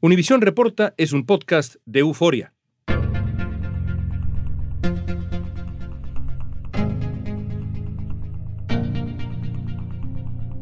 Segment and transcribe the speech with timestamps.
[0.00, 2.54] Univisión Reporta es un podcast de euforia.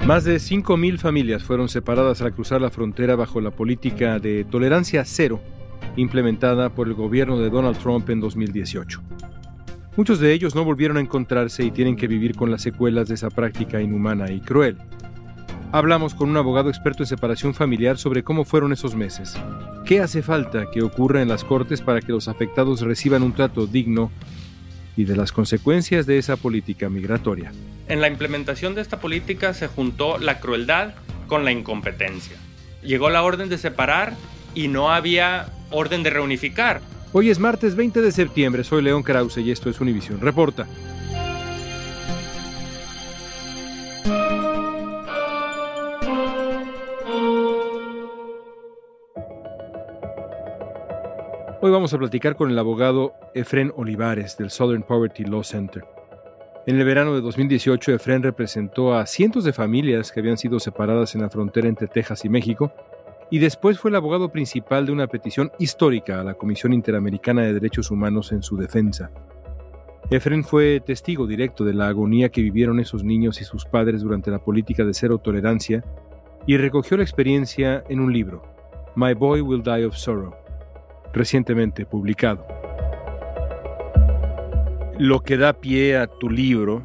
[0.07, 5.05] Más de 5.000 familias fueron separadas al cruzar la frontera bajo la política de tolerancia
[5.05, 5.43] cero
[5.97, 9.03] implementada por el gobierno de Donald Trump en 2018.
[9.99, 13.17] Muchos de ellos no volvieron a encontrarse y tienen que vivir con las secuelas de
[13.17, 14.79] esa práctica inhumana y cruel.
[15.77, 19.37] Hablamos con un abogado experto en separación familiar sobre cómo fueron esos meses.
[19.85, 23.67] ¿Qué hace falta que ocurra en las cortes para que los afectados reciban un trato
[23.67, 24.11] digno
[24.97, 27.53] y de las consecuencias de esa política migratoria?
[27.89, 30.95] En la implementación de esta política se juntó la crueldad
[31.27, 32.39] con la incompetencia.
[32.83, 34.15] Llegó la orden de separar
[34.55, 36.81] y no había orden de reunificar.
[37.13, 40.67] Hoy es martes 20 de septiembre, soy León Krause y esto es Univisión Reporta.
[51.67, 55.85] Hoy vamos a platicar con el abogado Efren Olivares del Southern Poverty Law Center.
[56.65, 61.17] En el verano de 2018, Efren representó a cientos de familias que habían sido separadas
[61.17, 62.71] en la frontera entre Texas y México,
[63.33, 67.55] y después fue el abogado principal de una petición histórica a la Comisión Interamericana de
[67.55, 69.11] Derechos Humanos en su defensa.
[70.09, 74.31] Efren fue testigo directo de la agonía que vivieron esos niños y sus padres durante
[74.31, 75.83] la política de cero tolerancia
[76.47, 78.41] y recogió la experiencia en un libro,
[78.95, 80.46] My Boy Will Die of Sorrow,
[81.17, 82.47] recientemente publicado.
[84.99, 86.85] Lo que da pie a tu libro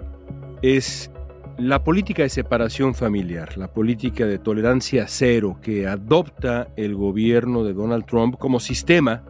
[0.61, 1.11] es
[1.57, 7.73] la política de separación familiar, la política de tolerancia cero que adopta el gobierno de
[7.73, 9.23] Donald Trump como sistema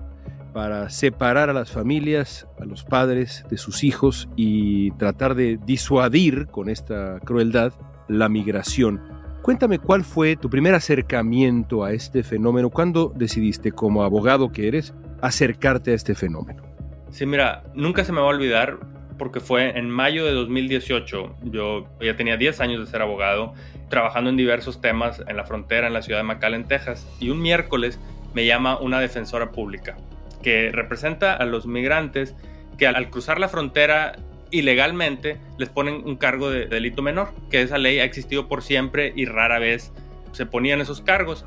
[0.54, 6.48] para separar a las familias, a los padres de sus hijos y tratar de disuadir
[6.48, 7.74] con esta crueldad
[8.08, 9.11] la migración.
[9.42, 14.94] Cuéntame cuál fue tu primer acercamiento a este fenómeno, cuándo decidiste como abogado que eres
[15.20, 16.62] acercarte a este fenómeno.
[17.10, 18.78] Sí, mira, nunca se me va a olvidar
[19.18, 21.38] porque fue en mayo de 2018.
[21.46, 23.54] Yo ya tenía 10 años de ser abogado,
[23.90, 27.08] trabajando en diversos temas en la frontera en la ciudad de McAllen, Texas.
[27.20, 28.00] Y un miércoles
[28.36, 29.98] me llama una defensora pública
[30.44, 32.36] que representa a los migrantes
[32.78, 34.14] que al cruzar la frontera
[34.52, 39.14] ilegalmente les ponen un cargo de delito menor, que esa ley ha existido por siempre
[39.16, 39.92] y rara vez
[40.34, 41.46] se ponían esos cargos.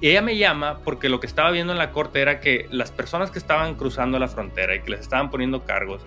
[0.00, 2.90] Y ella me llama porque lo que estaba viendo en la corte era que las
[2.90, 6.02] personas que estaban cruzando la frontera y que les estaban poniendo cargos,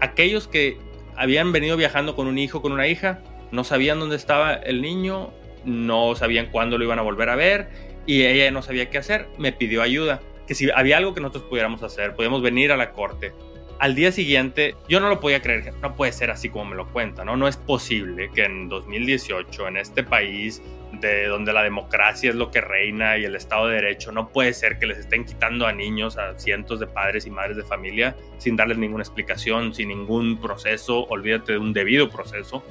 [0.00, 0.76] aquellos que
[1.16, 5.30] habían venido viajando con un hijo, con una hija, no sabían dónde estaba el niño,
[5.64, 7.68] no sabían cuándo lo iban a volver a ver
[8.06, 11.44] y ella no sabía qué hacer, me pidió ayuda, que si había algo que nosotros
[11.44, 13.32] pudiéramos hacer, podíamos venir a la corte
[13.82, 16.86] al día siguiente, yo no lo podía creer, no puede ser así como me lo
[16.92, 17.36] cuenta, ¿no?
[17.36, 20.62] No es posible que en 2018, en este país
[21.00, 24.52] de donde la democracia es lo que reina y el Estado de Derecho, no puede
[24.52, 28.14] ser que les estén quitando a niños, a cientos de padres y madres de familia,
[28.38, 32.64] sin darles ninguna explicación, sin ningún proceso, olvídate de un debido proceso.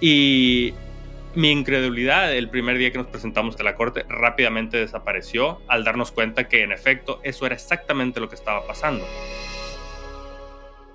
[0.00, 0.74] Y
[1.34, 6.12] mi incredulidad el primer día que nos presentamos a la corte rápidamente desapareció al darnos
[6.12, 9.04] cuenta que en efecto eso era exactamente lo que estaba pasando.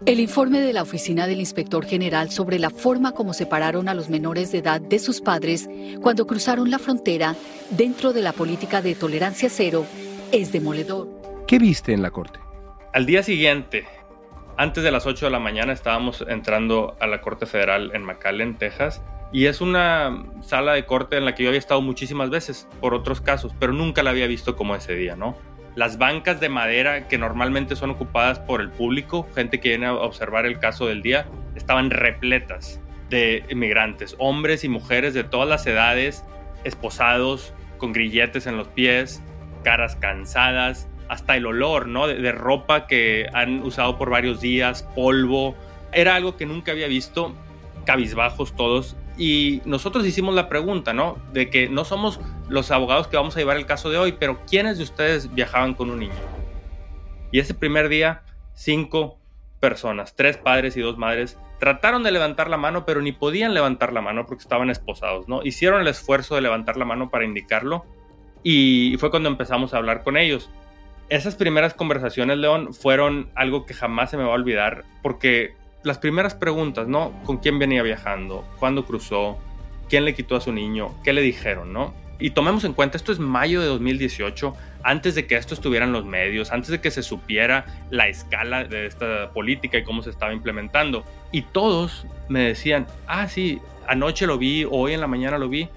[0.04, 4.10] El informe de la Oficina del Inspector General sobre la forma como separaron a los
[4.10, 5.70] menores de edad de sus padres
[6.02, 7.36] cuando cruzaron la frontera
[7.72, 9.86] dentro de la política de tolerancia cero
[10.34, 11.08] es demoledor.
[11.48, 12.40] ¿Qué viste en la corte?
[12.94, 13.86] Al día siguiente,
[14.58, 18.58] antes de las 8 de la mañana, estábamos entrando a la Corte Federal en McAllen,
[18.58, 19.02] Texas,
[19.32, 22.94] y es una sala de corte en la que yo había estado muchísimas veces por
[22.94, 25.36] otros casos, pero nunca la había visto como ese día, ¿no?
[25.76, 29.94] Las bancas de madera que normalmente son ocupadas por el público, gente que viene a
[29.94, 32.80] observar el caso del día, estaban repletas
[33.10, 36.24] de inmigrantes, hombres y mujeres de todas las edades,
[36.64, 39.22] esposados, con grilletes en los pies,
[39.64, 42.08] caras cansadas, hasta el olor, ¿no?
[42.08, 45.56] De, de, ropa que han usado por varios días, polvo.
[45.92, 47.36] Era algo que nunca había visto,
[47.86, 48.96] cabizbajos todos.
[49.18, 51.18] Y nosotros hicimos la pregunta, ¿no?
[51.32, 52.20] De que no somos
[52.50, 55.74] los abogados que vamos a llevar el caso de hoy, pero ¿quiénes de ustedes viajaban
[55.74, 56.14] con un niño?
[57.32, 58.24] Y ese primer día,
[58.54, 59.18] cinco
[59.60, 63.94] personas, tres padres y dos madres, trataron de levantar la mano, pero ni podían levantar
[63.94, 65.42] la mano porque estaban esposados, ¿no?
[65.44, 67.86] Hicieron el esfuerzo de levantar la mano para indicarlo
[68.44, 70.50] y fue cuando empezamos a hablar con ellos.
[71.10, 76.00] Esas primeras conversaciones, León, fueron algo que jamás se me va a olvidar porque las
[76.00, 77.14] primeras preguntas, ¿no?
[77.24, 78.44] ¿Con quién venía viajando?
[78.60, 79.38] ¿Cuándo cruzó?
[79.88, 80.96] ¿Quién le quitó a su niño?
[81.04, 81.94] ¿Qué le dijeron, no?
[82.18, 85.92] Y tomemos en cuenta, esto es mayo de 2018, antes de que esto estuviera en
[85.92, 90.10] los medios, antes de que se supiera la escala de esta política y cómo se
[90.10, 91.04] estaba implementando.
[91.32, 95.70] Y todos me decían, ah, sí, anoche lo vi, hoy en la mañana lo vi,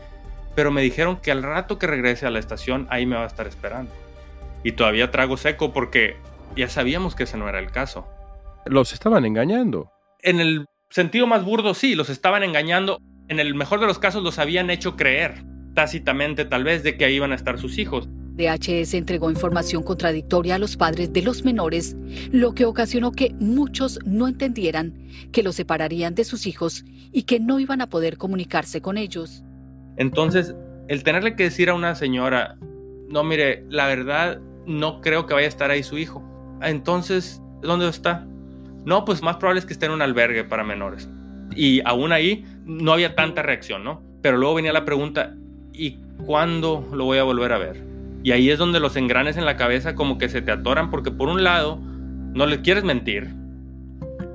[0.55, 3.27] pero me dijeron que al rato que regrese a la estación, ahí me va a
[3.27, 3.93] estar esperando.
[4.65, 6.17] Y todavía trago seco porque
[6.57, 8.09] ya sabíamos que ese no era el caso.
[8.65, 9.93] Los estaban engañando
[10.23, 13.01] en el sentido más burdo, sí, los estaban engañando.
[13.29, 15.45] En el mejor de los casos los habían hecho creer,
[15.75, 18.09] tácitamente tal vez, de que ahí iban a estar sus hijos.
[18.39, 21.97] DHS entregó información contradictoria a los padres de los menores,
[22.31, 24.95] lo que ocasionó que muchos no entendieran
[25.33, 29.43] que los separarían de sus hijos y que no iban a poder comunicarse con ellos.
[29.97, 30.55] Entonces,
[30.87, 32.57] el tenerle que decir a una señora,
[33.09, 36.23] no, mire, la verdad, no creo que vaya a estar ahí su hijo.
[36.63, 38.25] Entonces, ¿dónde está?
[38.85, 41.09] No, pues más probable es que esté en un albergue para menores.
[41.55, 44.03] Y aún ahí no había tanta reacción, ¿no?
[44.23, 45.35] Pero luego venía la pregunta,
[45.73, 47.83] ¿y cuándo lo voy a volver a ver?
[48.23, 51.11] Y ahí es donde los engranes en la cabeza como que se te atoran porque
[51.11, 51.79] por un lado
[52.35, 53.35] no le quieres mentir,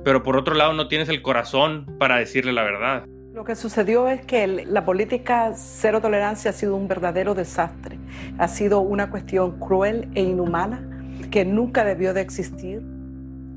[0.04, 3.04] pero por otro lado no tienes el corazón para decirle la verdad.
[3.34, 7.98] Lo que sucedió es que la política cero tolerancia ha sido un verdadero desastre.
[8.38, 10.88] Ha sido una cuestión cruel e inhumana
[11.32, 12.80] que nunca debió de existir.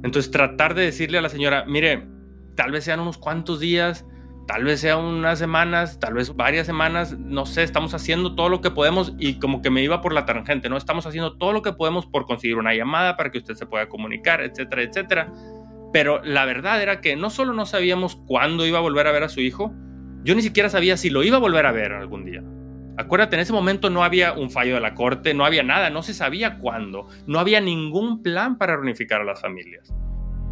[0.07, 2.07] Entonces tratar de decirle a la señora, mire,
[2.56, 4.06] tal vez sean unos cuantos días,
[4.48, 8.62] tal vez sean unas semanas, tal vez varias semanas, no sé, estamos haciendo todo lo
[8.62, 10.77] que podemos y como que me iba por la tangente, ¿no?
[10.77, 13.89] Estamos haciendo todo lo que podemos por conseguir una llamada para que usted se pueda
[13.89, 15.33] comunicar, etcétera, etcétera.
[15.92, 19.24] Pero la verdad era que no solo no sabíamos cuándo iba a volver a ver
[19.24, 19.74] a su hijo,
[20.24, 22.42] yo ni siquiera sabía si lo iba a volver a ver algún día.
[22.97, 26.01] Acuérdate, en ese momento no había un fallo de la corte, no había nada, no
[26.01, 29.94] se sabía cuándo, no había ningún plan para reunificar a las familias.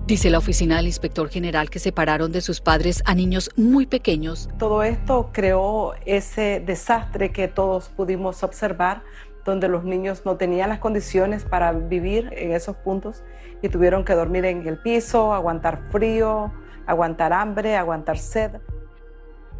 [0.05, 4.47] Dice la oficina del inspector general que separaron de sus padres a niños muy pequeños.
[4.59, 9.01] Todo esto creó ese desastre que todos pudimos observar,
[9.43, 13.23] donde los niños no tenían las condiciones para vivir en esos puntos
[13.63, 16.53] y tuvieron que dormir en el piso, aguantar frío,
[16.85, 18.51] aguantar hambre, aguantar sed.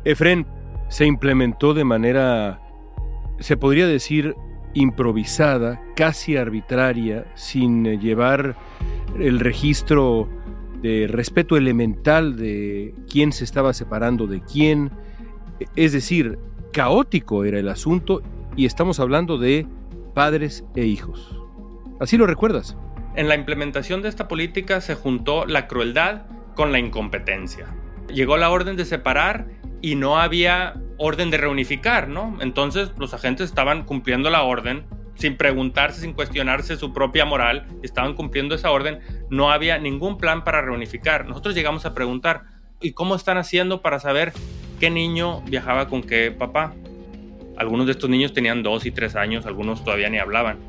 [0.04, 0.46] Efren,
[0.88, 2.62] se implementó de manera
[3.40, 4.36] se podría decir,
[4.74, 8.56] improvisada, casi arbitraria, sin eh, llevar
[9.20, 10.30] el registro
[10.82, 14.92] de respeto elemental de quién se estaba separando de quién.
[15.76, 16.38] Es decir,
[16.72, 18.22] caótico era el asunto
[18.56, 19.66] y estamos hablando de
[20.14, 21.40] padres e hijos.
[22.00, 22.78] ¿Así lo recuerdas?
[23.16, 26.24] En la implementación de esta política se juntó la crueldad
[26.54, 27.74] con la incompetencia.
[28.14, 29.48] Llegó la orden de separar
[29.82, 32.38] y no había orden de reunificar, ¿no?
[32.42, 38.14] Entonces los agentes estaban cumpliendo la orden sin preguntarse, sin cuestionarse su propia moral, estaban
[38.16, 39.00] cumpliendo esa orden,
[39.30, 41.26] no había ningún plan para reunificar.
[41.28, 42.44] Nosotros llegamos a preguntar,
[42.82, 44.34] ¿y cómo están haciendo para saber
[44.80, 46.74] qué niño viajaba con qué papá?
[47.58, 50.60] Algunos de estos niños tenían dos y tres años, algunos todavía ni hablaban.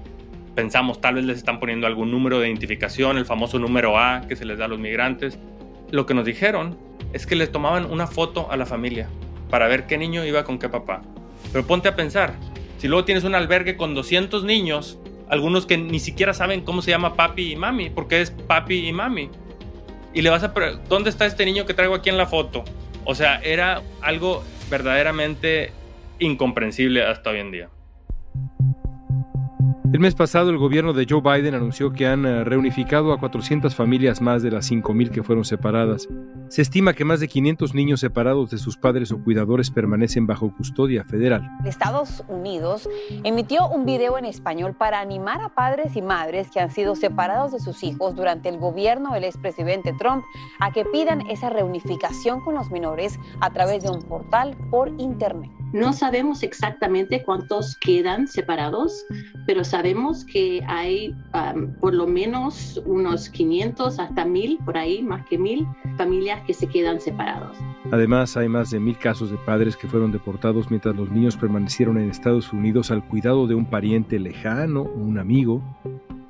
[0.54, 4.36] Pensamos, tal vez les están poniendo algún número de identificación, el famoso número A que
[4.36, 5.38] se les da a los migrantes.
[5.90, 6.78] Lo que nos dijeron
[7.12, 9.08] es que les tomaban una foto a la familia
[9.50, 11.02] para ver qué niño iba con qué papá.
[11.52, 12.34] Pero ponte a pensar,
[12.78, 14.98] si luego tienes un albergue con 200 niños,
[15.28, 18.92] algunos que ni siquiera saben cómo se llama papi y mami, porque es papi y
[18.92, 19.30] mami.
[20.14, 20.52] Y le vas a
[20.88, 22.64] ¿dónde está este niño que traigo aquí en la foto?
[23.04, 25.72] O sea, era algo verdaderamente
[26.18, 27.68] incomprensible hasta hoy en día.
[29.92, 33.74] El mes pasado el gobierno de Joe Biden anunció que han eh, reunificado a 400
[33.74, 36.08] familias más de las 5.000 que fueron separadas.
[36.48, 40.52] Se estima que más de 500 niños separados de sus padres o cuidadores permanecen bajo
[40.54, 41.48] custodia federal.
[41.64, 42.88] Estados Unidos
[43.24, 47.52] emitió un video en español para animar a padres y madres que han sido separados
[47.52, 50.24] de sus hijos durante el gobierno del expresidente Trump
[50.58, 55.55] a que pidan esa reunificación con los menores a través de un portal por Internet.
[55.72, 59.04] No sabemos exactamente cuántos quedan separados,
[59.46, 61.14] pero sabemos que hay
[61.80, 66.66] por lo menos unos 500 hasta 1000, por ahí, más que 1000 familias que se
[66.66, 67.56] quedan separados.
[67.90, 71.98] Además, hay más de mil casos de padres que fueron deportados mientras los niños permanecieron
[71.98, 75.62] en Estados Unidos al cuidado de un pariente lejano o un amigo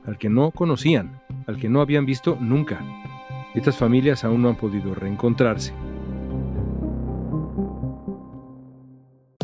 [0.05, 2.81] al que no conocían, al que no habían visto nunca.
[3.55, 5.73] Estas familias aún no han podido reencontrarse.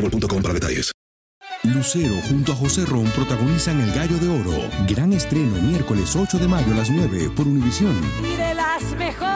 [0.00, 0.92] boostmobile.com para detalles.
[1.62, 4.62] Lucero junto a José Ron protagonizan El Gallo de Oro.
[4.88, 7.94] Gran estreno miércoles 8 de mayo a las 9 por Univisión.
[8.20, 9.30] Y de las mejores.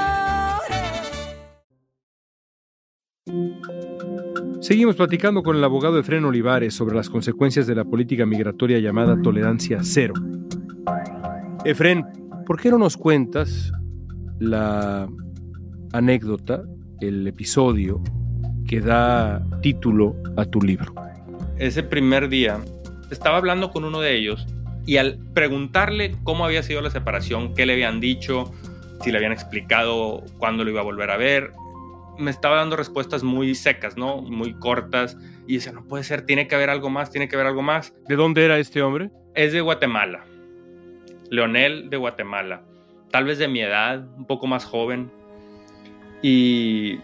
[4.61, 9.21] Seguimos platicando con el abogado Efren Olivares sobre las consecuencias de la política migratoria llamada
[9.21, 10.15] tolerancia cero.
[11.67, 12.07] Efren,
[12.47, 13.71] ¿por qué no nos cuentas
[14.39, 15.07] la
[15.93, 16.63] anécdota,
[17.01, 18.03] el episodio
[18.67, 20.95] que da título a tu libro?
[21.59, 22.59] Ese primer día
[23.11, 24.47] estaba hablando con uno de ellos
[24.87, 28.53] y al preguntarle cómo había sido la separación, qué le habían dicho,
[29.03, 31.53] si le habían explicado cuándo lo iba a volver a ver,
[32.19, 34.23] me estaba dando respuestas muy secas, ¿no?
[34.23, 35.17] Muy cortas.
[35.47, 37.95] Y decía, no puede ser, tiene que haber algo más, tiene que haber algo más.
[38.09, 39.11] ¿De dónde era este hombre?
[39.35, 40.25] Es de Guatemala.
[41.31, 42.63] Leonel de Guatemala.
[43.11, 45.11] Tal vez de mi edad, un poco más joven.
[46.23, 46.99] Y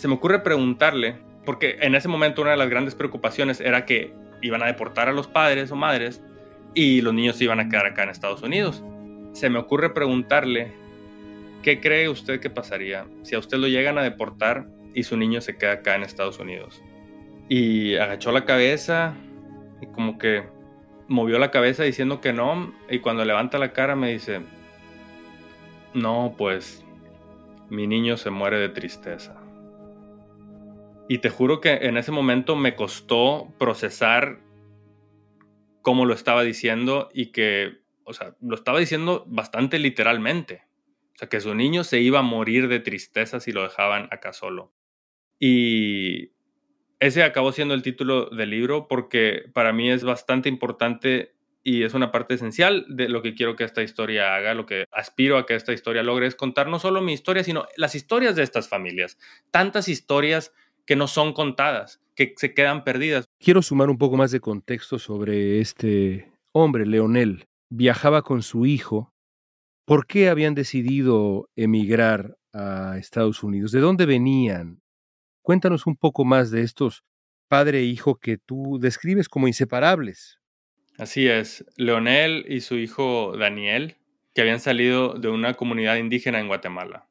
[0.00, 4.14] se me ocurre preguntarle, porque en ese momento una de las grandes preocupaciones era que
[4.40, 6.22] iban a deportar a los padres o madres
[6.74, 8.82] y los niños se iban a quedar acá en Estados Unidos.
[9.32, 10.72] Se me ocurre preguntarle
[11.62, 15.42] ¿Qué cree usted que pasaría si a usted lo llegan a deportar y su niño
[15.42, 16.82] se queda acá en Estados Unidos?
[17.50, 19.14] Y agachó la cabeza
[19.82, 20.44] y como que
[21.08, 24.40] movió la cabeza diciendo que no y cuando levanta la cara me dice,
[25.92, 26.82] no, pues
[27.68, 29.39] mi niño se muere de tristeza.
[31.10, 34.40] Y te juro que en ese momento me costó procesar
[35.82, 40.70] cómo lo estaba diciendo y que, o sea, lo estaba diciendo bastante literalmente
[41.20, 44.72] sea, que su niño se iba a morir de tristeza si lo dejaban acá solo.
[45.38, 46.32] Y
[46.98, 51.92] ese acabó siendo el título del libro porque para mí es bastante importante y es
[51.92, 55.44] una parte esencial de lo que quiero que esta historia haga, lo que aspiro a
[55.44, 58.68] que esta historia logre es contar no solo mi historia, sino las historias de estas
[58.68, 59.18] familias.
[59.50, 60.54] Tantas historias
[60.90, 63.26] que no son contadas, que se quedan perdidas.
[63.38, 67.46] Quiero sumar un poco más de contexto sobre este hombre, Leonel.
[67.68, 69.14] Viajaba con su hijo
[69.84, 73.70] ¿Por qué habían decidido emigrar a Estados Unidos?
[73.70, 74.80] ¿De dónde venían?
[75.42, 77.04] Cuéntanos un poco más de estos
[77.46, 80.40] padre e hijo que tú describes como inseparables.
[80.98, 83.96] Así es, Leonel y su hijo Daniel,
[84.34, 87.06] que habían salido de una comunidad indígena en Guatemala.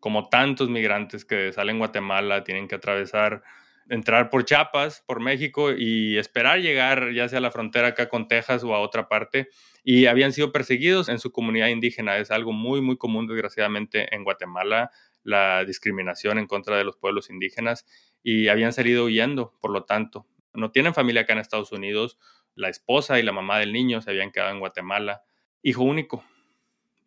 [0.00, 3.42] Como tantos migrantes que salen Guatemala, tienen que atravesar,
[3.88, 8.28] entrar por Chiapas, por México y esperar llegar ya sea a la frontera acá con
[8.28, 9.48] Texas o a otra parte
[9.84, 12.16] y habían sido perseguidos en su comunidad indígena.
[12.18, 14.90] Es algo muy, muy común, desgraciadamente, en Guatemala,
[15.22, 17.86] la discriminación en contra de los pueblos indígenas
[18.22, 20.26] y habían salido huyendo, por lo tanto.
[20.54, 22.18] No tienen familia acá en Estados Unidos.
[22.54, 25.22] La esposa y la mamá del niño se habían quedado en Guatemala.
[25.62, 26.24] Hijo único,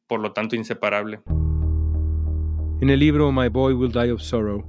[0.07, 1.21] por lo tanto inseparable.
[2.83, 4.61] En el libro My Boy Will Die of Sorrow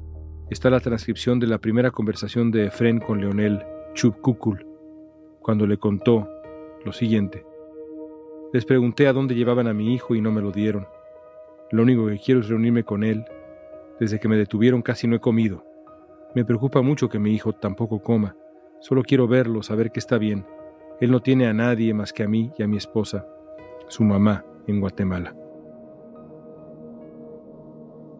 [0.48, 3.60] está la transcripción de la primera conversación de Efren con Leonel
[3.94, 4.64] Chubkukul,
[5.40, 6.28] cuando le contó
[6.84, 7.44] lo siguiente.
[8.52, 10.86] Les pregunté a dónde llevaban a mi hijo y no me lo dieron.
[11.72, 13.24] Lo único que quiero es reunirme con él.
[13.98, 15.64] Desde que me detuvieron casi no he comido.
[16.36, 18.36] Me preocupa mucho que mi hijo tampoco coma.
[18.78, 20.46] Solo quiero verlo, saber que está bien.
[21.00, 23.26] Él no tiene a nadie más que a mí y a mi esposa,
[23.88, 25.34] su mamá, en Guatemala.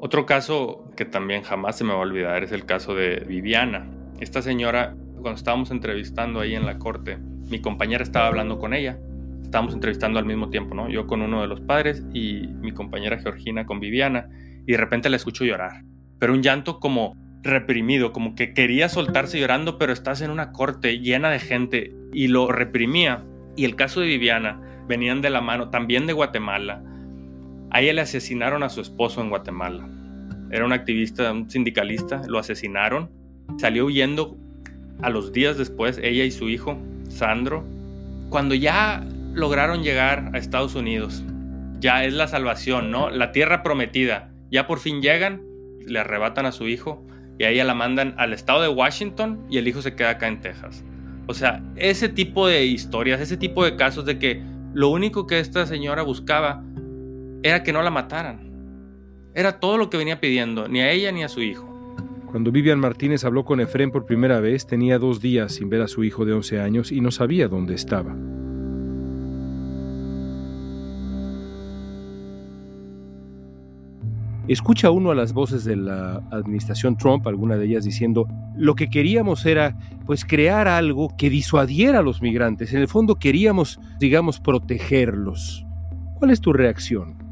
[0.05, 3.89] Otro caso que también jamás se me va a olvidar es el caso de Viviana.
[4.21, 8.99] Esta señora, cuando estábamos entrevistando ahí en la corte, mi compañera estaba hablando con ella
[9.55, 10.89] estábamos entrevistando al mismo tiempo, ¿no?
[10.89, 14.29] Yo con uno de los padres y mi compañera Georgina con Viviana,
[14.67, 15.85] y de repente la escucho llorar,
[16.19, 20.99] pero un llanto como reprimido, como que quería soltarse llorando, pero estás en una corte
[20.99, 23.23] llena de gente y lo reprimía.
[23.55, 26.83] Y el caso de Viviana, venían de la mano, también de Guatemala.
[27.75, 29.89] A ella le asesinaron a su esposo en Guatemala.
[30.53, 33.11] Era un activista, un sindicalista, lo asesinaron.
[33.59, 34.37] Salió huyendo
[35.03, 36.79] a los días después, ella y su hijo,
[37.09, 37.65] Sandro.
[38.31, 41.25] Cuando ya lograron llegar a Estados Unidos.
[41.81, 43.11] Ya es la salvación, ¿no?
[43.11, 44.31] La tierra prometida.
[44.53, 45.43] Ya por fin llegan
[45.85, 47.05] le arrebatan a su hijo
[47.41, 50.29] y a ella la mandan al estado de Washington y el hijo se queda acá
[50.29, 50.85] en Texas.
[51.27, 54.41] O sea, ese tipo de historias, ese tipo de casos de que
[54.75, 56.63] lo único que esta señora buscaba
[57.45, 58.41] era que no la mataran.
[59.35, 61.71] Era todo lo que venía pidiendo, ni a ella ni a su hijo.
[62.25, 65.89] Cuando Vivian Martínez habló con Efren por primera vez, tenía dos días sin ver a
[65.89, 68.17] su hijo de 11 años y no sabía dónde estaba.
[74.49, 78.89] Escucha uno a las voces de la administración Trump, alguna de ellas diciendo, lo que
[78.89, 82.73] queríamos era pues crear algo que disuadiera a los migrantes.
[82.73, 85.67] En el fondo queríamos, digamos, protegerlos.
[86.19, 87.24] ¿Cuál es tu reacción?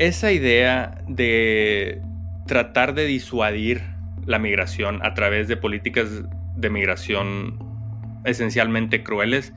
[0.00, 2.00] Esa idea de
[2.46, 3.82] tratar de disuadir
[4.24, 6.08] la migración a través de políticas
[6.56, 7.58] de migración
[8.24, 9.52] esencialmente crueles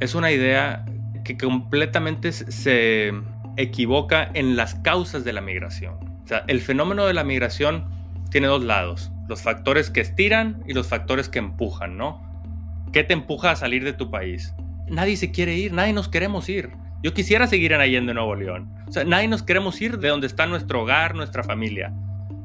[0.00, 0.86] es una idea
[1.22, 3.12] que completamente se
[3.58, 5.96] equivoca en las causas de la migración.
[6.24, 7.84] O sea, el fenómeno de la migración
[8.30, 12.22] tiene dos lados, los factores que estiran y los factores que empujan, ¿no?
[12.90, 14.54] ¿Qué te empuja a salir de tu país?
[14.88, 16.70] Nadie se quiere ir, nadie nos queremos ir.
[17.04, 18.72] Yo quisiera seguir en Allende, Nuevo León.
[18.88, 21.92] O sea, nadie nos queremos ir de donde está nuestro hogar, nuestra familia.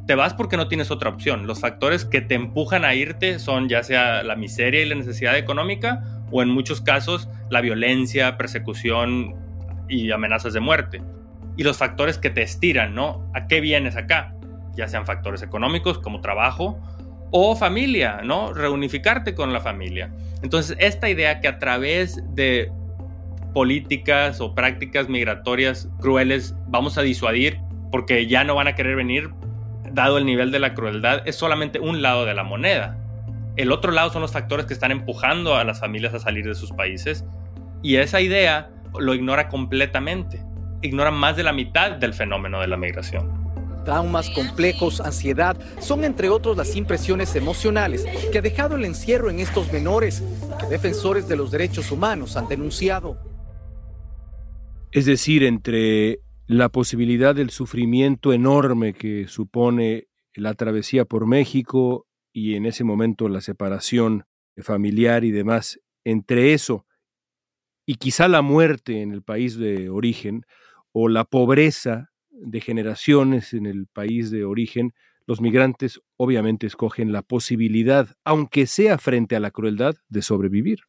[0.05, 1.47] Te vas porque no tienes otra opción.
[1.47, 5.37] Los factores que te empujan a irte son ya sea la miseria y la necesidad
[5.37, 9.33] económica o en muchos casos la violencia, persecución
[9.87, 11.01] y amenazas de muerte
[11.55, 13.31] y los factores que te estiran, ¿no?
[13.33, 14.35] ¿A qué vienes acá?
[14.75, 16.77] Ya sean factores económicos como trabajo
[17.31, 18.51] o familia, ¿no?
[18.51, 20.11] Reunificarte con la familia.
[20.43, 22.69] Entonces, esta idea que a través de
[23.53, 27.59] políticas o prácticas migratorias crueles vamos a disuadir
[27.91, 29.31] porque ya no van a querer venir,
[29.91, 32.97] dado el nivel de la crueldad, es solamente un lado de la moneda.
[33.55, 36.55] El otro lado son los factores que están empujando a las familias a salir de
[36.55, 37.25] sus países
[37.81, 40.43] y esa idea lo ignora completamente
[40.81, 43.37] ignoran más de la mitad del fenómeno de la migración.
[43.85, 49.39] Traumas complejos, ansiedad, son entre otros las impresiones emocionales que ha dejado el encierro en
[49.39, 50.23] estos menores
[50.59, 53.17] que defensores de los derechos humanos han denunciado.
[54.91, 62.55] Es decir, entre la posibilidad del sufrimiento enorme que supone la travesía por México y
[62.55, 64.25] en ese momento la separación
[64.57, 66.85] familiar y demás, entre eso
[67.89, 70.45] y quizá la muerte en el país de origen,
[70.91, 74.93] o la pobreza de generaciones en el país de origen,
[75.25, 80.81] los migrantes obviamente escogen la posibilidad, aunque sea frente a la crueldad, de sobrevivir.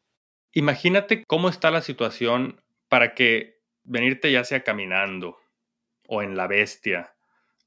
[0.52, 2.60] Imagínate cómo está la situación
[2.90, 5.38] para que venirte ya sea caminando
[6.06, 7.14] o en la bestia.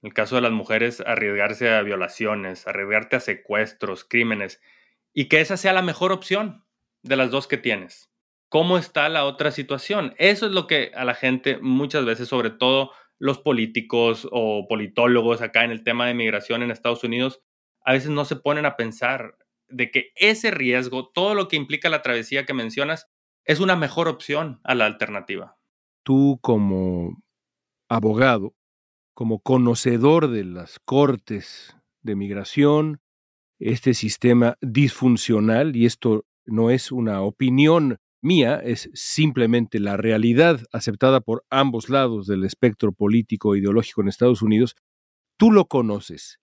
[0.01, 4.61] En el caso de las mujeres, arriesgarse a violaciones, arriesgarte a secuestros, crímenes,
[5.13, 6.65] y que esa sea la mejor opción
[7.03, 8.13] de las dos que tienes
[8.53, 10.13] cómo está la otra situación.
[10.19, 15.41] Eso es lo que a la gente muchas veces, sobre todo los políticos o politólogos
[15.41, 17.41] acá en el tema de migración en Estados Unidos,
[17.83, 21.89] a veces no se ponen a pensar de que ese riesgo, todo lo que implica
[21.89, 23.09] la travesía que mencionas,
[23.43, 25.57] es una mejor opción a la alternativa.
[26.03, 27.21] Tú como
[27.89, 28.53] abogado,
[29.13, 33.01] como conocedor de las cortes de migración,
[33.59, 41.19] este sistema disfuncional, y esto no es una opinión mía es simplemente la realidad aceptada
[41.19, 44.75] por ambos lados del espectro político e ideológico en Estados Unidos,
[45.37, 46.39] tú lo conoces.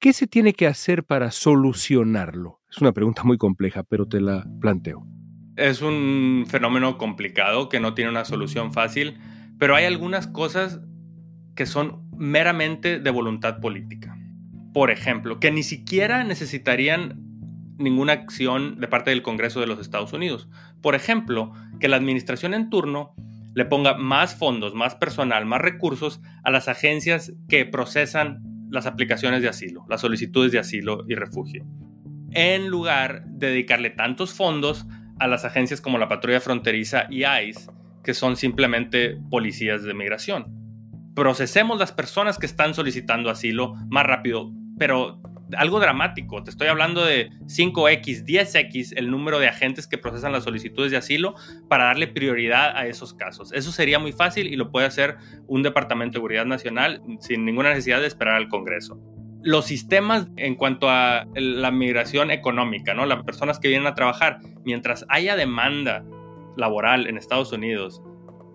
[0.00, 2.60] ¿Qué se tiene que hacer para solucionarlo?
[2.70, 5.06] Es una pregunta muy compleja, pero te la planteo.
[5.62, 9.18] Es un fenómeno complicado que no tiene una solución fácil,
[9.60, 10.80] pero hay algunas cosas
[11.54, 14.18] que son meramente de voluntad política.
[14.74, 17.20] Por ejemplo, que ni siquiera necesitarían
[17.78, 20.48] ninguna acción de parte del Congreso de los Estados Unidos.
[20.80, 23.14] Por ejemplo, que la administración en turno
[23.54, 29.42] le ponga más fondos, más personal, más recursos a las agencias que procesan las aplicaciones
[29.42, 31.64] de asilo, las solicitudes de asilo y refugio,
[32.32, 37.70] en lugar de dedicarle tantos fondos a las agencias como la Patrulla Fronteriza y ICE,
[38.04, 40.46] que son simplemente policías de migración.
[41.14, 45.20] Procesemos las personas que están solicitando asilo más rápido, pero
[45.56, 46.42] algo dramático.
[46.42, 50.96] Te estoy hablando de 5X, 10X el número de agentes que procesan las solicitudes de
[50.96, 51.34] asilo
[51.68, 53.52] para darle prioridad a esos casos.
[53.52, 57.70] Eso sería muy fácil y lo puede hacer un Departamento de Seguridad Nacional sin ninguna
[57.70, 58.98] necesidad de esperar al Congreso.
[59.42, 63.06] Los sistemas en cuanto a la migración económica, ¿no?
[63.06, 66.04] Las personas que vienen a trabajar, mientras haya demanda
[66.56, 68.02] laboral en Estados Unidos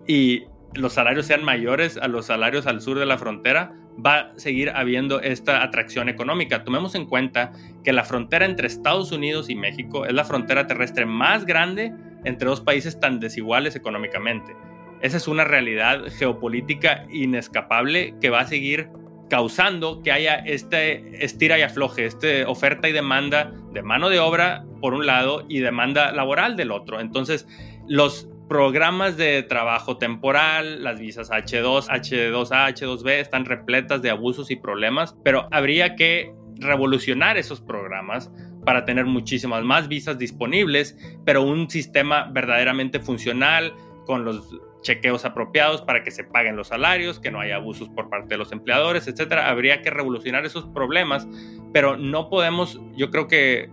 [0.06, 3.74] y los salarios sean mayores a los salarios al sur de la frontera,
[4.04, 6.64] va a seguir habiendo esta atracción económica.
[6.64, 7.52] Tomemos en cuenta
[7.84, 11.92] que la frontera entre Estados Unidos y México es la frontera terrestre más grande
[12.24, 14.54] entre dos países tan desiguales económicamente.
[15.00, 18.88] Esa es una realidad geopolítica inescapable que va a seguir
[19.28, 24.64] causando que haya este estira y afloje, este oferta y demanda de mano de obra
[24.80, 27.00] por un lado y demanda laboral del otro.
[27.00, 27.46] Entonces,
[27.86, 34.56] los programas de trabajo temporal, las visas H2, H2A, H2B están repletas de abusos y
[34.56, 38.32] problemas, pero habría que revolucionar esos programas
[38.64, 43.74] para tener muchísimas más visas disponibles, pero un sistema verdaderamente funcional
[44.06, 48.08] con los chequeos apropiados para que se paguen los salarios, que no haya abusos por
[48.08, 49.48] parte de los empleadores, etcétera.
[49.48, 51.26] Habría que revolucionar esos problemas,
[51.72, 53.70] pero no podemos, yo creo que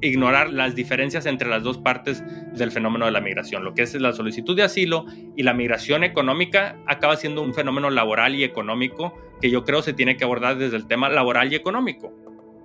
[0.00, 2.22] ignorar las diferencias entre las dos partes
[2.56, 3.64] del fenómeno de la migración.
[3.64, 5.06] Lo que es la solicitud de asilo
[5.36, 9.92] y la migración económica acaba siendo un fenómeno laboral y económico que yo creo se
[9.92, 12.12] tiene que abordar desde el tema laboral y económico.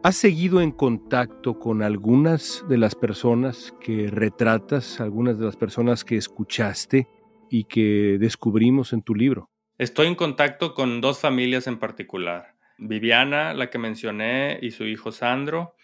[0.04, 6.04] ¿Has seguido en contacto con algunas de las personas que retratas, algunas de las personas
[6.04, 7.08] que escuchaste
[7.54, 9.52] y que descubrimos en tu libro?
[9.78, 12.56] Estoy en contacto con dos familias en particular.
[12.80, 15.76] Viviana, la que mencioné, y su hijo Sandro,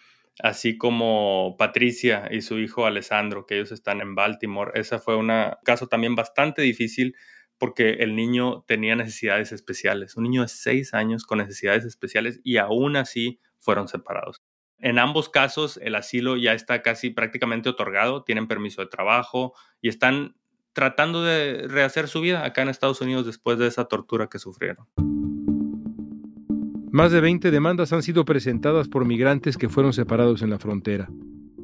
[0.41, 4.71] así como Patricia y su hijo Alessandro, que ellos están en Baltimore.
[4.73, 5.32] Ese fue un
[5.63, 7.15] caso también bastante difícil
[7.60, 12.58] porque el niño tenía necesidades especiales, un niño de seis años con necesidades especiales y
[12.58, 14.41] aún así fueron separados.
[14.79, 19.89] En ambos casos el asilo ya está casi prácticamente otorgado, tienen permiso de trabajo y
[19.89, 20.36] están
[20.73, 24.88] tratando de rehacer su vida acá en Estados Unidos después de esa tortura que sufrieron.
[26.91, 31.10] Más de 20 demandas han sido presentadas por migrantes que fueron separados en la frontera.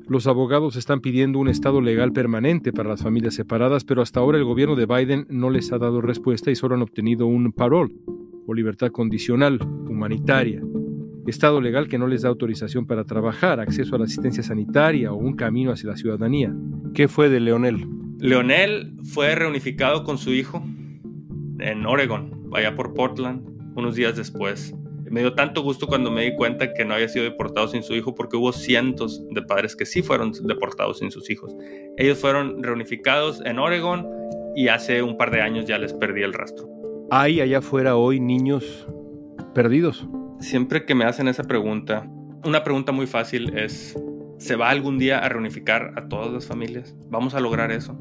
[0.08, 4.38] Los abogados están pidiendo un estado legal permanente para las familias separadas, pero hasta ahora
[4.38, 7.96] el gobierno de Biden no les ha dado respuesta y solo han obtenido un parole
[8.46, 10.62] o libertad condicional, humanitaria.
[11.26, 15.16] Estado legal que no les da autorización para trabajar, acceso a la asistencia sanitaria o
[15.16, 16.56] un camino hacia la ciudadanía.
[16.94, 17.88] ¿Qué fue de Leonel?
[18.20, 20.64] Leonel fue reunificado con su hijo
[21.60, 24.74] en Oregon, allá por Portland, unos días después.
[25.10, 27.94] Me dio tanto gusto cuando me di cuenta que no había sido deportado sin su
[27.94, 31.56] hijo porque hubo cientos de padres que sí fueron deportados sin sus hijos.
[31.98, 34.08] Ellos fueron reunificados en Oregon
[34.56, 36.68] y hace un par de años ya les perdí el rastro.
[37.12, 38.88] ¿Hay allá afuera hoy niños
[39.54, 40.08] perdidos?
[40.40, 42.10] Siempre que me hacen esa pregunta,
[42.44, 43.98] una pregunta muy fácil es,
[44.38, 46.96] ¿se va algún día a reunificar a todas las familias?
[47.10, 47.98] ¿Vamos a lograr eso?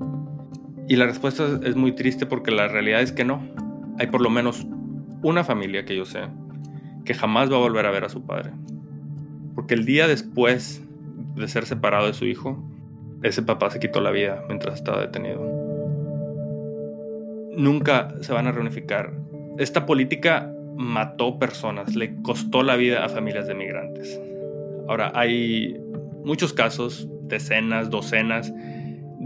[0.88, 3.42] Y la respuesta es muy triste porque la realidad es que no.
[3.98, 4.66] Hay por lo menos
[5.22, 6.28] una familia que yo sé
[7.04, 8.50] que jamás va a volver a ver a su padre.
[9.54, 10.82] Porque el día después
[11.36, 12.62] de ser separado de su hijo,
[13.22, 15.40] ese papá se quitó la vida mientras estaba detenido.
[17.56, 19.12] Nunca se van a reunificar.
[19.58, 24.20] Esta política mató personas, le costó la vida a familias de migrantes.
[24.88, 25.80] Ahora, hay
[26.24, 28.52] muchos casos, decenas, docenas,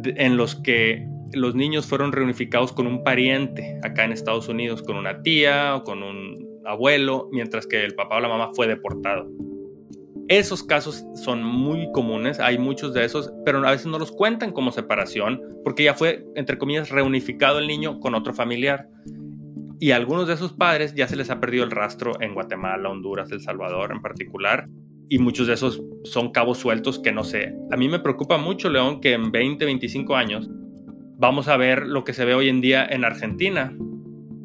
[0.04, 4.96] en los que los niños fueron reunificados con un pariente acá en Estados Unidos, con
[4.96, 9.28] una tía o con un abuelo, mientras que el papá o la mamá fue deportado.
[10.28, 14.52] Esos casos son muy comunes, hay muchos de esos, pero a veces no los cuentan
[14.52, 18.88] como separación porque ya fue, entre comillas, reunificado el niño con otro familiar.
[19.80, 22.90] Y a algunos de esos padres ya se les ha perdido el rastro en Guatemala,
[22.90, 24.68] Honduras, El Salvador en particular.
[25.08, 27.54] Y muchos de esos son cabos sueltos que no sé.
[27.70, 30.50] A mí me preocupa mucho, León, que en 20, 25 años
[31.18, 33.74] vamos a ver lo que se ve hoy en día en Argentina,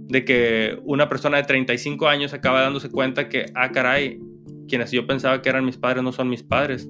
[0.08, 4.20] de que una persona de 35 años acaba dándose cuenta que, ah, caray,
[4.68, 6.90] quienes yo pensaba que eran mis padres no son mis padres.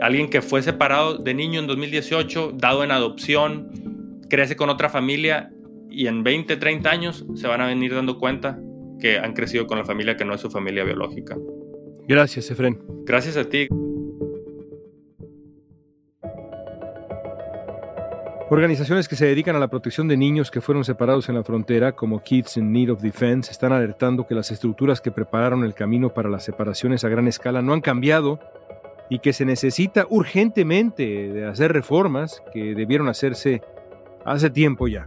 [0.00, 3.70] Alguien que fue separado de niño en 2018, dado en adopción,
[4.30, 5.50] crece con otra familia
[5.90, 8.58] y en 20, 30 años se van a venir dando cuenta
[9.00, 11.36] que han crecido con la familia que no es su familia biológica.
[12.08, 12.78] Gracias, Efren.
[13.04, 13.68] Gracias a ti.
[18.50, 21.92] Organizaciones que se dedican a la protección de niños que fueron separados en la frontera,
[21.92, 26.14] como Kids in Need of Defense, están alertando que las estructuras que prepararon el camino
[26.14, 28.40] para las separaciones a gran escala no han cambiado
[29.10, 33.60] y que se necesita urgentemente de hacer reformas que debieron hacerse
[34.24, 35.04] hace tiempo ya.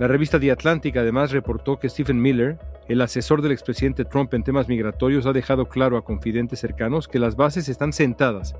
[0.00, 4.42] La revista The Atlantic además reportó que Stephen Miller, el asesor del expresidente Trump en
[4.42, 8.54] temas migratorios, ha dejado claro a confidentes cercanos que las bases están sentadas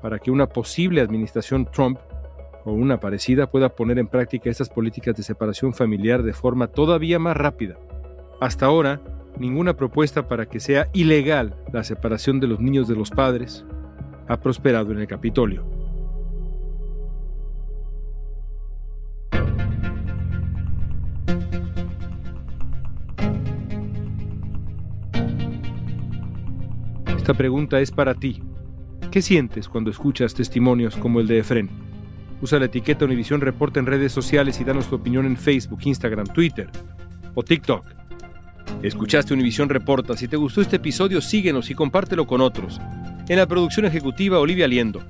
[0.00, 1.98] para que una posible administración Trump
[2.64, 7.18] o una parecida pueda poner en práctica estas políticas de separación familiar de forma todavía
[7.18, 7.76] más rápida.
[8.40, 9.00] Hasta ahora,
[9.38, 13.64] ninguna propuesta para que sea ilegal la separación de los niños de los padres
[14.28, 15.81] ha prosperado en el Capitolio.
[27.22, 28.42] Esta pregunta es para ti.
[29.12, 31.70] ¿Qué sientes cuando escuchas testimonios como el de Efren?
[32.40, 36.26] Usa la etiqueta Univisión Reporta en redes sociales y danos tu opinión en Facebook, Instagram,
[36.26, 36.68] Twitter
[37.36, 37.86] o TikTok.
[38.82, 40.16] Escuchaste Univisión Reporta.
[40.16, 42.80] Si te gustó este episodio, síguenos y compártelo con otros.
[43.28, 45.00] En la producción ejecutiva, Olivia Liendo.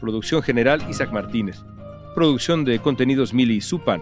[0.00, 1.62] Producción general, Isaac Martínez.
[2.14, 4.00] Producción de contenidos, Mili Supan.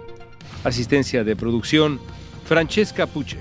[0.62, 1.98] Asistencia de producción,
[2.44, 3.40] Francesca Puche.